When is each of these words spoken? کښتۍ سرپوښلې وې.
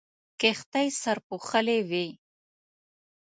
کښتۍ 0.39 0.87
سرپوښلې 1.01 1.77
وې. 1.89 2.05